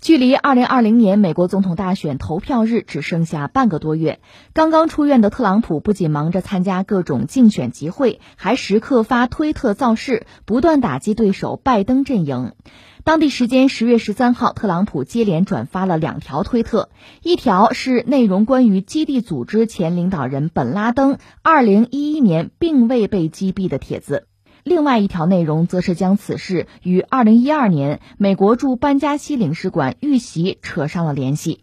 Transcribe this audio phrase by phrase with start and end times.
[0.00, 4.20] 距离二零二零年美国总统大选投票日只剩下半个多月，
[4.52, 12.52] 刚刚出院的特朗普不仅忙着参加各种竞选集会，还时刻发推特造势，不断打击对手拜登阵营。
[13.04, 16.90] 当地时间十月十三号，特朗普接连转发了两条推特，
[17.22, 24.26] 一条是内容关于基地组织前领导人本拉登二零一一年并未被击毙的帖子。
[24.66, 31.62] 另外一条内容则是将此事与2012年美国驻班加西领事馆遇袭扯上了联系。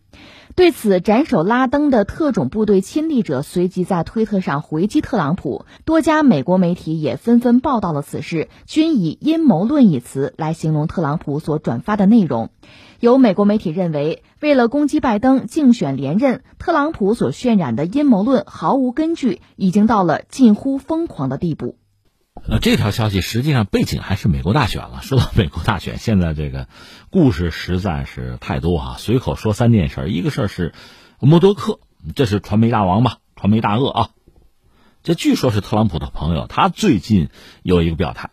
[0.56, 12.52] 对此，斩首拉登的特种部队亲历者随即在推特上回击特朗普，多家美国媒体也纷纷报道了此事，均以“阴谋论”一词来形容特朗普所转发的内容。
[13.02, 21.76] 有美国媒体认为，为了攻击拜登竞选连任，特朗普所渲染的阴谋论毫无根据，已经到了近乎疯狂的地步。
[22.46, 25.00] 呃，这条消息实际上背景还是美国大选了。
[25.02, 26.68] 说到美国大选，现在这个
[27.10, 28.96] 故事实在是太多啊。
[29.00, 30.74] 随口说三件事，一个事儿是
[31.20, 31.80] 默多克，
[32.16, 34.10] 这是传媒大王吧，传媒大鳄啊。
[35.04, 37.30] 这据说是特朗普的朋友，他最近
[37.62, 38.32] 有一个表态，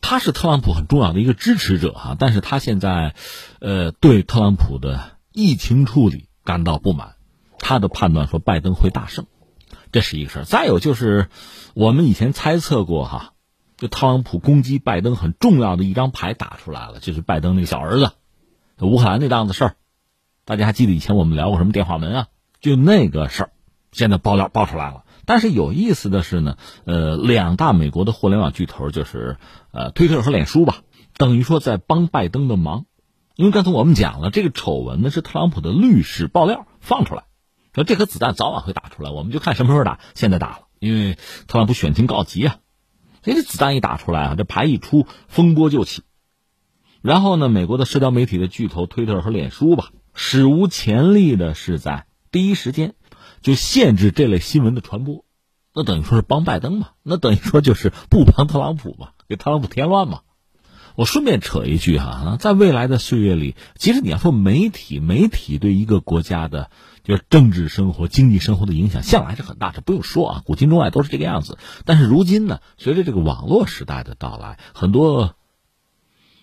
[0.00, 3.16] 他是特朗普很重要的一个支持者哈，但是他现在
[3.60, 7.16] 呃对特朗普的疫情处理感到不满，
[7.58, 9.26] 他的判断说拜登会大胜。
[9.96, 11.30] 这是一个事儿，再有就是，
[11.72, 13.32] 我们以前猜测过哈，
[13.78, 18.10] 就特朗普攻击拜登很重要的一张牌打出来了，就是拜登那个小儿子，
[18.82, 19.76] 乌克兰那档子事儿，
[20.44, 22.26] 大家还记得以前我们聊过什么电话门啊？
[22.60, 23.50] 就那个事儿，
[23.90, 25.04] 现在爆料爆出来了。
[25.24, 29.38] 但是有意思的是呢，呃，两大美国的互联网巨头就是
[29.72, 30.82] 呃推特和脸书吧，
[31.16, 32.84] 等于说在帮拜登的忙，
[33.34, 37.24] 因为刚才我们讲了，这个丑闻呢是特朗普的律师爆料放出来。
[37.76, 40.00] 说这颗子弹早晚会打出来，我们就看什么时候打。
[40.14, 42.56] 现在打了，因为特朗普选情告急啊。
[43.22, 46.02] 这子弹一打出来啊，这牌一出，风波就起。
[47.02, 52.94] 然后呢，美国的社交媒体的巨头推特和脸书吧，史无前例的是在第一时间
[53.42, 55.26] 就限制这类新闻的传播。
[55.74, 56.92] 那等于说是帮拜登嘛？
[57.02, 59.10] 那等于说就是不帮特朗普嘛？
[59.28, 60.20] 给特朗普添乱嘛？
[60.96, 66.70] 我顺便扯一句哈，在未来的岁月里，其实你要说媒体，媒体对一个国家的。
[67.06, 71.56] 就是政治生活、经济生活的影响向来是很大，这不用说啊，古今中外都是这个样子。
[71.84, 75.36] 但是如今呢，随着这个网络时代的到来，很多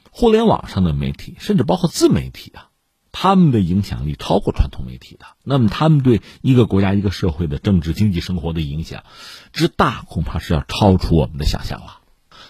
[0.09, 2.69] 互联网上的媒体，甚至包括自媒体啊，
[3.11, 5.25] 他们的影响力超过传统媒体的。
[5.43, 9.03] 那么，他们对一个国家、一个社会的政治、经济生活的影响
[9.51, 12.02] 之大，恐怕是要超出我们的想象了。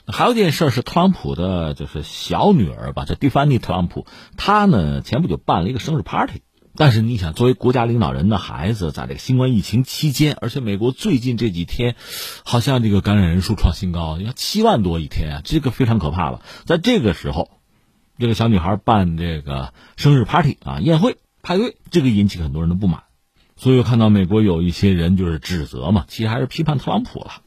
[0.08, 4.06] 还有一件事是特朗普的，就是小女儿吧，这蒂凡尼·特朗普，
[4.38, 6.42] 她呢前不久办了一个生日 party。
[6.76, 11.96] 但是你想，作为国家领导人的孩子，在这个新冠疫情期间，而且美国最近这几天，
[12.44, 16.42] 好像这个感染人数创新高，要七万多一天啊，这个非常可怕了。
[16.66, 17.52] 在这个时候，
[18.18, 23.04] 这个小女孩办这个生日 party 啊，宴会派对，这个引起很多人的不满。
[23.56, 27.43] 所以我看到美国有一些人就是指责嘛，其实还是批判特朗普了，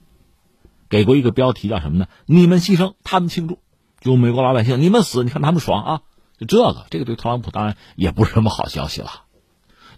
[0.88, 2.06] 给过一个标题叫什么呢？
[2.26, 3.58] 你们牺牲，他们庆祝，
[4.00, 6.00] 就美国老百姓你们死，你看他们爽啊。
[6.38, 9.22] 就这个，这个对特朗普当然也不是什么好消息了。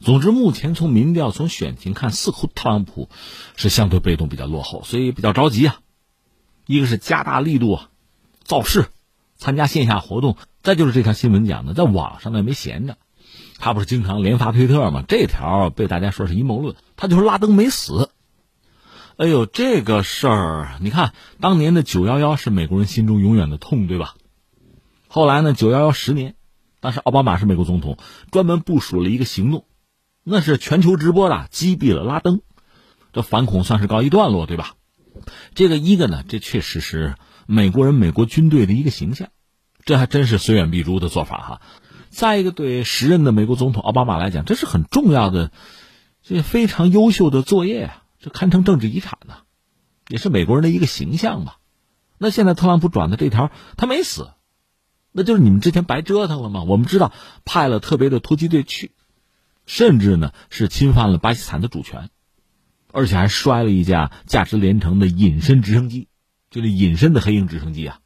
[0.01, 3.09] 总之，目前从民调、从选情看，似乎特朗普
[3.57, 5.81] 是相对被动、比较落后，所以比较着急啊。
[6.67, 7.89] 一个是加大力度啊，
[8.45, 8.87] 造势，
[9.37, 12.97] 参加线下活动；再就是这条新闻讲的，在网上呢没闲着，
[13.59, 15.03] 他不是经常连发推特吗？
[15.09, 18.11] 这条被大家说是阴谋论，他就是拉登没死。
[19.19, 24.15] 哎呦，这个事儿，你看当年的九幺幺是美国人心中永远的痛，对吧？
[25.09, 25.55] 后来呢？
[25.55, 26.37] 九幺幺十年，
[26.79, 27.99] 当时奥巴马是美国总统，
[28.31, 29.65] 专门部署了一个行动，
[30.23, 32.43] 那是全球直播的，击毙了拉登，
[33.13, 34.75] 这反恐算是告一段落，对吧？
[35.53, 37.17] 这个一个呢，这确实是
[37.49, 39.31] 美国人、美国军队的一个形象，
[39.85, 41.61] 这还真是虽远必诛的做法哈。
[42.09, 45.51] 再一个，对时任的美国总统奥巴马来讲，这是很重要的，
[46.23, 49.35] 这非常优秀的作业啊，这堪称政治遗产呢，
[50.09, 51.59] 也是美国人的一个形象吧。
[52.19, 54.31] 那现在特朗普转的这条，他没死。
[55.13, 56.65] 那就是你们之前白折腾了吗？
[56.65, 57.13] 我们知道
[57.45, 58.93] 派了特别的突击队去，
[59.67, 62.11] 甚至呢是侵犯了巴基斯坦的主权，
[62.93, 66.09] 而且还摔了一架价值连城的隐身直升机，
[66.51, 68.01] 就是隐身的黑鹰直升机啊，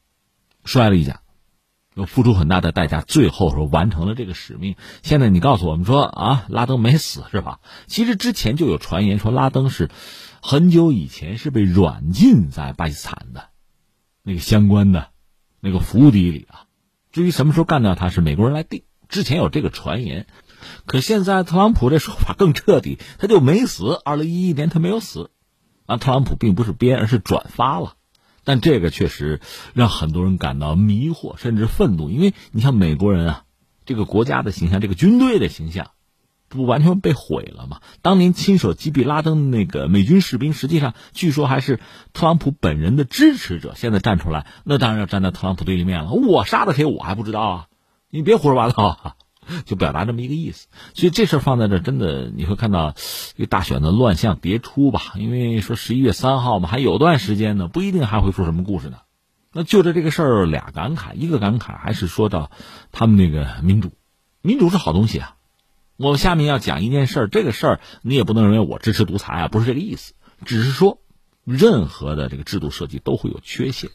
[0.65, 1.22] 摔了一架，
[2.07, 4.77] 付出很大的代价，最后说完成了这个使命。
[5.03, 7.61] 现在你告诉我们说啊，拉登没死是吧？
[7.87, 9.91] 其实之前就有传言说拉登是
[10.41, 13.51] 很久以前是被软禁在巴基斯坦的，
[14.23, 15.09] 那个相关的
[15.61, 16.65] 那个府邸里啊。
[17.13, 18.85] 至于什么时候干掉他，是美国人来定。
[19.09, 20.27] 之前有这个传言，
[20.87, 24.01] 可现在特朗普这说法更彻底，他就没死。
[24.03, 25.31] 二零一一年他没有死，
[25.85, 27.97] 啊，特朗普并不是编，而是转发了。
[28.45, 29.41] 但这个确实
[29.75, 33.45] 让很多人感到迷惑，甚至愤怒，因为你像美国人啊，
[33.85, 35.91] 这个国家的形象，这个军队的形象，
[36.49, 37.81] 不完全被毁了吗？
[38.03, 41.81] 当年亲手击毙拉登那个美军士兵，实际上据说还是
[42.13, 43.75] 特朗普本人的支持者。
[43.77, 46.11] 现在站出来，那当然要站在特朗普对立面了。
[46.11, 47.67] 我杀的谁，我还不知道啊！
[48.11, 49.15] 你别胡说八道啊！
[49.65, 50.69] 就表达这么一个意思。
[50.95, 52.95] 所以这事放在这，真的你会看到
[53.37, 55.01] 一个大选的乱象迭出吧？
[55.17, 58.99] 因为说十一月三号嘛，还有段时间呢，不一定还会出什么故事呢。
[59.53, 62.51] 那就着这个事儿俩感慨，一个感慨还是说到
[62.91, 63.91] 他们那个民主，
[64.41, 65.37] 民主是好东西啊。
[65.99, 70.15] 我下面要讲一件事儿，这个事儿你也不能认为我支持独裁啊，不是这个意思，
[70.47, 71.01] 只是说
[71.45, 73.91] 任何的这个制度设计都会有缺陷，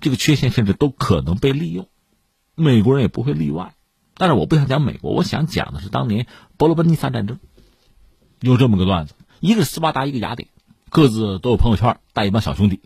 [0.00, 1.88] 这个缺陷甚至都可能被利用，
[2.54, 3.74] 美国人也不会例外。
[4.18, 6.26] 但是我不想讲美国，我想讲的是当年
[6.58, 7.38] 伯罗奔尼撒战争，
[8.40, 10.48] 有这么个段子：一个斯巴达，一个雅典，
[10.90, 12.80] 各自都有朋友圈，带一帮小兄弟。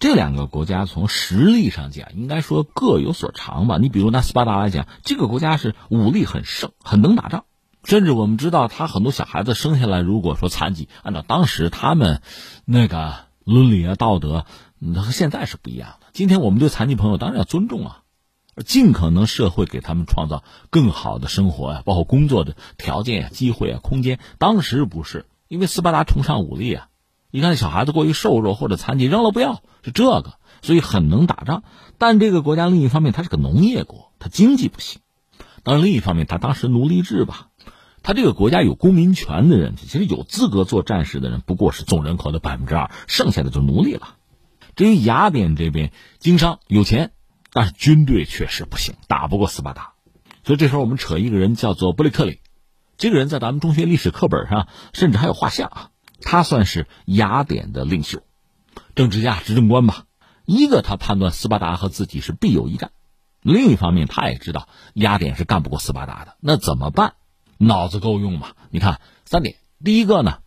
[0.00, 3.78] 这两个国家从实力上讲，应该说各有所长吧。
[3.78, 7.44] 你比如拿斯巴达来讲，这个国家是武力很盛，很能打仗，
[7.84, 12.22] 甚至我们知道他很多小孩子生下来，如果说残疾，按照当时他们
[12.64, 14.46] 那个伦理啊、道德，
[14.78, 16.06] 那和现在是不一样的。
[16.12, 18.02] 今天我们对残疾朋友当然要尊重啊，
[18.64, 24.18] 尽可能社会给他们创造更好的生活呀，包括工作的条件呀、机会啊、空间。
[24.38, 26.88] 当时不是，因为斯巴达崇尚武力啊。
[27.32, 31.62] 你看，小孩子过于瘦弱或者残疾，扔了不要，是这个，所以很能打仗。
[31.96, 35.00] 但这个国家另一方面，它是个农业国，它经济不行。
[35.62, 37.50] 当然，另一方面，它当时奴隶制吧，
[38.02, 44.16] 它这个国家有公民权的人，其实有资格做战士的人，不过是总人口的百分之二，剩下的就奴隶了。
[44.74, 47.12] 至于雅典这边，经商有钱，
[47.52, 49.92] 但是军队确实不行，打不过斯巴达。
[50.44, 52.40] 所以这时候我们扯一个人，叫做布雷克里，
[52.96, 55.90] 这个人在咱们中学历史课本上甚至还有画像啊。
[56.22, 58.22] 他算是雅典的领袖、
[58.94, 60.04] 政治家、执政官吧。
[60.44, 62.90] 一个，他判断斯巴达和自己是必有一战；
[63.40, 66.36] 另一方面，他也知道雅典是干不过斯巴达的。
[66.40, 67.14] 那怎么办？
[67.56, 68.48] 脑子够用吗？
[68.70, 70.38] 你看三点：第一个呢，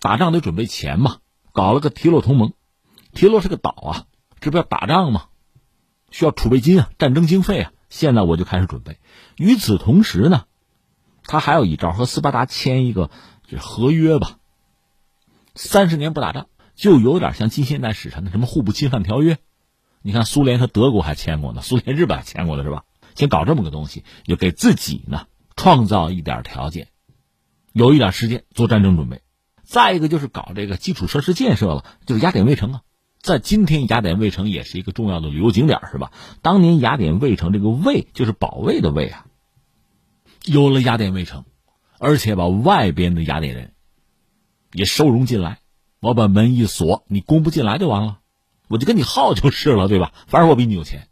[0.00, 1.18] 打仗得准备钱嘛，
[1.52, 2.52] 搞了个提洛同盟。
[3.12, 4.06] 提洛是个岛啊，
[4.40, 5.24] 这不要打仗吗？
[6.12, 7.72] 需要储备金啊，战争经费啊。
[7.90, 8.98] 现在我就开始准备。
[9.36, 10.44] 与此同时呢，
[11.24, 13.10] 他还有一招，和斯巴达签一个
[13.48, 14.38] 这合约吧。
[15.54, 19.38] 三十年不打仗，就有点像近现代史上的什么互不侵犯条约。
[20.00, 22.84] 你看，苏联和德国还签过呢，苏联、日本还签过了，是吧？
[23.14, 26.88] 先搞这么个东西，就给自己呢创造一点条件，
[27.72, 29.20] 有一点时间做战争准备。
[29.62, 32.82] 再一个就是搞这个基础设施建设了，就是雅典卫城啊。
[33.22, 36.10] 在今天，雅典卫城也是一个重要的旅游景点，是吧？
[36.42, 39.26] 当年雅典卫城这个卫就是保卫的卫啊。
[40.44, 41.44] 有了雅典卫城，
[42.00, 43.72] 而且把外边的雅典人。
[44.72, 45.60] 也收容进来，
[46.00, 48.18] 我把门一锁，你攻不进来就完了，
[48.68, 50.12] 我就跟你耗就是了，对吧？
[50.26, 51.08] 反正我比你有钱，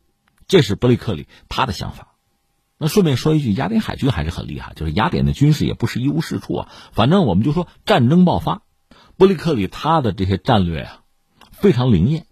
[0.48, 2.14] 这是伯利克里他的想法。
[2.78, 6.68] 那顺便说一句，雅典海军还是很厉害，就是雅典的军事也不是一无是处啊。
[6.90, 8.62] 反正我们就说战争爆发，
[9.16, 11.00] 伯利克里他的这些战略啊，
[11.60, 12.26] 非常灵验，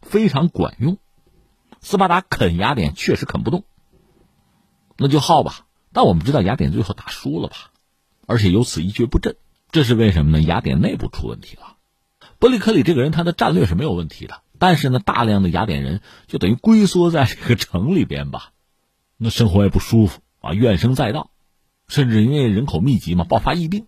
[0.00, 0.98] 非常管用。
[1.80, 3.64] 斯巴达啃雅典确实啃不动，
[4.96, 5.66] 那就耗吧。
[5.92, 7.72] 但我们知道雅典最后打输了吧，
[8.26, 9.34] 而且由此一蹶不振。
[9.72, 10.40] 这是为什么呢？
[10.40, 11.78] 雅典内部出问题了。
[12.38, 18.52] 伯利克里这个人，他的战略是没有问题的，但是呢，大量的雅典人就等于龟缩在这个城里边吧，
[19.16, 21.30] 那生活也不舒服啊，怨声载道，
[21.88, 23.86] 甚至因为人口密集嘛，爆发疫病，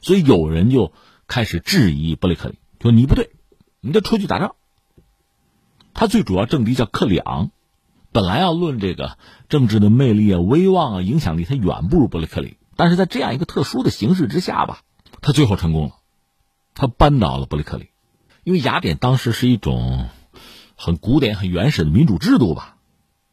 [0.00, 0.94] 所以有人就
[1.26, 3.30] 开始质疑伯利克里，说你不对，
[3.80, 4.54] 你就出去打仗。
[5.94, 7.50] 他最主要政敌叫克里昂，
[8.12, 9.16] 本来要论这个
[9.48, 14.80] 政治的魅力啊、威望啊、影响力，他远不如伯利克里，但是在这样一个特殊的形势之下吧。
[15.22, 15.92] 他最后成功了，
[16.74, 17.88] 他扳倒了伯利克里，
[18.44, 20.08] 因为雅典当时是一种
[20.76, 22.76] 很古典、很原始的民主制度吧。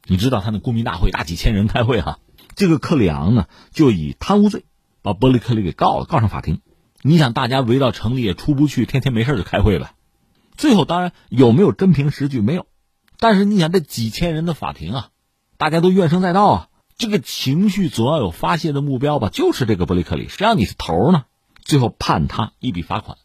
[0.06, 2.20] 你知道他那公民大会，大几千人开会哈。
[2.56, 4.66] 这个克里昂呢，就以贪污罪
[5.02, 6.62] 把伯利克里给告了，告上法庭。
[7.02, 9.93] 你想，大家围到城里也出不去，天天没事就开会呗。
[10.58, 12.68] 最后当然有没有真凭实据没有，
[13.20, 15.10] 但是你想这几千人的法庭啊，
[15.58, 16.68] 大家都怨声载道啊，
[16.98, 21.26] 这个情绪总要有发泄的目标吧，就是这个伯利克里，谁让你是头呢？
[21.62, 23.18] 最后判他一笔罚款，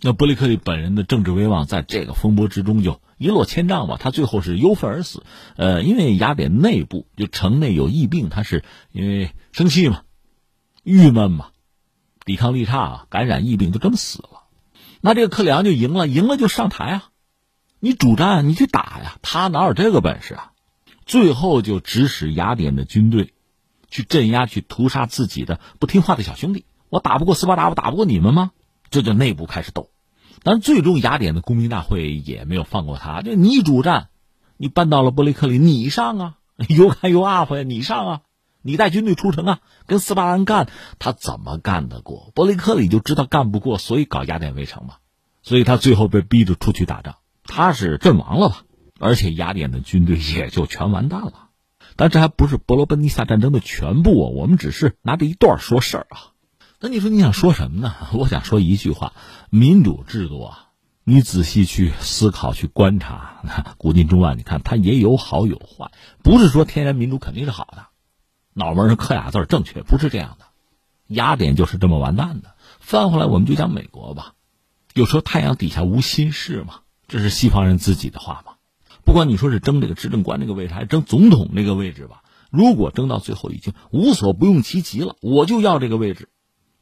[0.00, 3.96] 那伯利克利本人的政治威望在这个风波之中就一落千丈吧。
[3.98, 5.24] 他最后是忧愤而死。
[5.56, 10.02] 呃，因为雅典内部就城内有疫病，他是因为生气嘛、
[10.84, 11.48] 郁闷嘛、
[12.24, 14.29] 抵抗力差啊，感染疫病就这么死了。
[15.00, 17.04] 那这个克里昂就赢了，赢了就上台啊，
[17.78, 20.52] 你主战你去打呀，他哪有这个本事啊？
[21.06, 23.32] 最后就指使雅典的军队
[23.88, 26.64] 去镇压、去屠杀自己的不听话的小兄弟。
[26.88, 28.52] 我打不过斯巴达，我打不过你们吗？
[28.90, 29.90] 这就内部开始斗，
[30.42, 33.22] 但最终雅典的公民大会也没有放过他。
[33.22, 34.08] 就你主战，
[34.56, 36.34] 你搬到了伯利克里，你上啊
[36.68, 38.20] ！！You can, you up 呀，你上啊，
[38.62, 42.30] 你带军队出城啊，跟斯巴兰干，他怎么干得过？
[42.34, 44.96] 伯雷克里就知道干不过，所以搞雅典围城嘛，
[45.42, 48.62] 所以他最后被逼着出去打仗，他是阵亡了吧？
[48.98, 51.48] 而且雅典的军队也就全完蛋了。
[51.96, 56.32] 但这还不是伯罗奔尼撒战争的全部啊，我们只是拿这一段说事儿啊。
[56.80, 57.94] 那你说你想说什么呢？
[58.12, 59.12] 我想说一句话：
[59.50, 60.68] 民主制度啊，
[61.04, 65.90] 你仔细去思考、去观察，古今中外，你看它也有好有坏。
[66.22, 67.86] 不是说天然民主肯定是好的，
[68.60, 70.44] 脑门上刻俩字正确，不是这样的。
[71.06, 72.54] 雅典就是这么完蛋的。
[72.78, 74.34] 翻回来，我们就讲美国吧。
[74.94, 78.52] 有时候太阳底下无新事嘛，这是西方人自己的话嘛。
[79.04, 86.28] 不管你说是争这个执政官这个位置，还是争总统这个位置吧，如果争到最后已经无所不用其极了，我就要这个位置。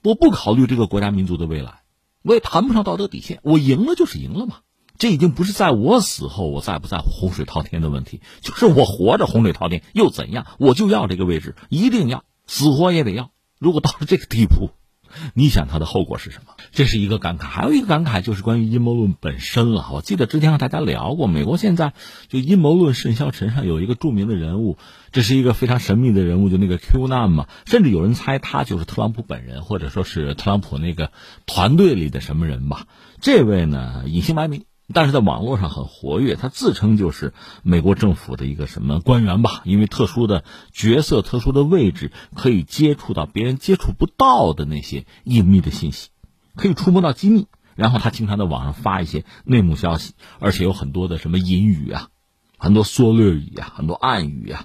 [0.03, 1.83] 我不考虑这个国家民族的未来，
[2.23, 3.41] 我也谈不上道德底线。
[3.43, 4.57] 我赢了就是赢了嘛，
[4.99, 10.47] 这已经不是在我死后我在不在乎洪水滔天的问题，就是我活着洪水滔天又怎样？
[10.59, 13.31] 我就要这个位置，一定要死活也得要。
[13.59, 14.71] 如果到了这个地步。
[15.33, 16.53] 你想它的后果是什么？
[16.71, 19.89] 这是一个感慨，还有一个感慨就是关于阴谋论本身了。
[19.91, 21.95] 我记得之前和大家聊过，美国现在
[22.29, 24.77] 就阴谋论甚嚣尘上有一个著名的人物，
[25.11, 31.11] 这是一个非常神秘的人物，就那个 Q 难嘛，甚至有人猜他就是特朗普本人，或者说是特朗普那个
[31.47, 32.87] 团队里的什么人吧。
[33.23, 34.68] 这位呢，隐姓埋名。
[34.93, 39.61] 但是在网络上很活跃，他自称就是美国政府的一个什么官员吧？
[39.65, 46.09] 因为特殊的角色、特殊的位置，可以接触到别人接触不到的那些隐秘的信息，
[46.57, 47.47] 可以触摸到机密。
[47.75, 52.09] 然后他经常在网上发一些内幕消息，而且有很多的什么隐语啊，
[52.57, 54.65] 很多缩略语啊，很多暗语啊，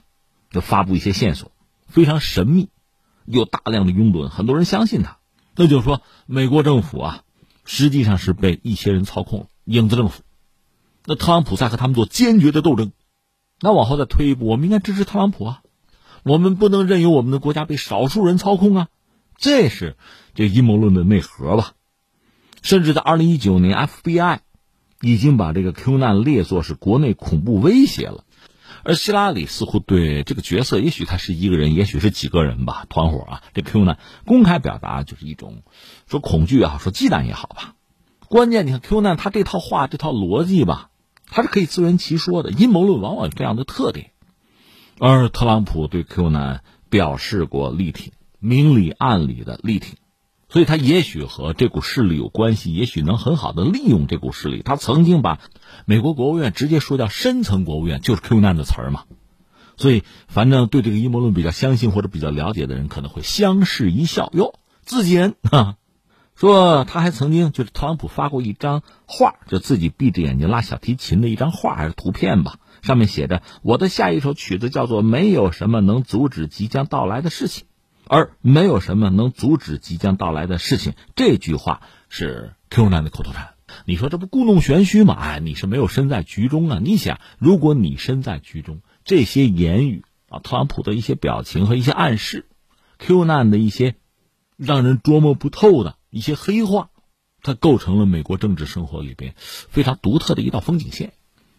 [0.50, 1.52] 就发布一些线索，
[1.86, 2.70] 非常神秘，
[3.26, 5.18] 有大量的拥趸，很多人相信他。
[5.56, 7.24] 那就是说，美国政府啊，
[7.66, 9.46] 实际上是被一些人操控了。
[9.66, 10.24] 影子政府，
[11.06, 12.92] 那特朗普在和他们做坚决的斗争。
[13.60, 15.62] 那往后再推一步，我们应该支持特朗普啊！
[16.24, 18.88] 我们不能任由我们的国家被少数人操控啊！
[19.38, 19.96] 这是
[20.34, 21.74] 这阴谋论的内核吧？
[22.62, 24.40] 甚至在二零一九年，FBI
[25.02, 28.24] 已经把这个 Q 难列作是国内恐怖威胁了。
[28.84, 33.44] 而希拉里似乎对这个角色，也许他是一个人，也许是几个人吧，团伙啊。
[33.54, 35.64] 这 Q 难公开表达就是一种
[36.08, 37.76] 说恐惧啊，说忌惮也好吧。
[38.34, 40.90] 关键，你看 Q 难他这套话这套逻辑吧，
[41.28, 42.50] 他是可以自圆其说的。
[42.50, 44.10] 阴谋论往往有这样的特点，
[44.98, 49.98] 而特朗普对 Q 难表示过力挺，明里暗里的力挺，
[50.50, 54.64] 所以他也许和这股势力有关系，也许能很好的利用这股势力。
[54.64, 55.40] 他曾经把
[55.86, 59.04] 美国国务院直接说叫深层国务院，就是 Q 难的词儿嘛。
[59.78, 65.76] 所以，反正对这个阴谋论比较相信或者比较了解的人，可能会相视一笑哟，自己人啊。
[66.36, 77.66] 说他还曾经就是特朗普发过一张画，就自己闭着眼睛拉小提琴的一张画还是图片吧，上面写着我的下一首曲子叫做没有什么能阻止即将到来的事情，
[78.08, 83.50] 而没有什么能阻止即将到来的事情这句话是 Q 男的口头禅。
[83.86, 85.16] 你说这不故弄玄虚吗？
[85.20, 86.80] 哎，你是没有身在局中啊！
[86.84, 92.46] 你想，如果你身在局中，这些言语啊，特朗普的一些表情和一些暗示
[93.00, 93.96] ，Q 难的一些
[94.58, 95.96] 让人捉摸不透的。
[96.14, 96.92] 一些黑话，
[97.42, 101.14] 它构成了美国政治生活里边非常独特的一道风景线。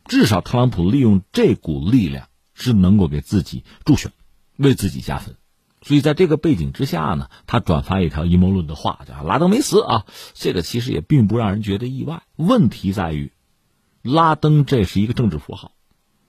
[0.05, 4.13] 至少特朗普利用这股力量是能够给自己助选，
[4.57, 5.35] 为自己加分。
[5.83, 10.07] 所以在这个背景之下呢，他转发一条阴谋论的话，叫“拉登没死啊”。
[10.35, 12.23] 这个其实也并不让人觉得意外。
[12.37, 13.33] 问题在于，
[14.03, 15.73] 拉登这是一个政治符号，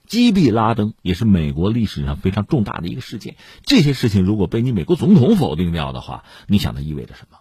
[0.06, 3.36] 击毙拉登也是美国历史上非常重大的一个事件。
[3.62, 7.38] 这些事情如果被你美国总统否定掉的话，你想它意味着什么？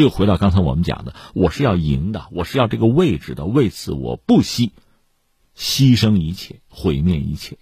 [0.00, 4.72] 又回到刚才我们讲的，我是要赢的，我是要这个位置的，为此我不惜
[5.56, 7.58] 牺牲一切，毁灭一切。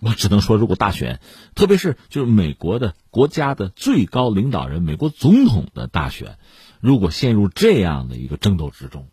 [0.00, 1.20] 我只能说，如果大选，
[1.54, 6.38] 特别是就是美国的国家的最高领导人，美国总统的大选，
[6.80, 9.08] 如果陷入这样的一个争斗之中，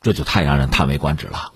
[0.00, 1.52] 这就太让人叹为观止了。